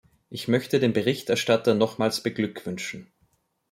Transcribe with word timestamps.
Ich 0.31 0.47
möchte 0.47 0.79
den 0.79 0.93
Berichterstatter 0.93 1.75
nochmals 1.75 2.23
beglückwünschen. 2.23 3.11